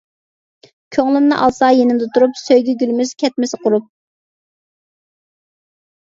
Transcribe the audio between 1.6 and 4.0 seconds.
يېنىمدا تۇرۇپ، سۆيگۈ گۈلىمىز كەتمىسە قۇرۇپ.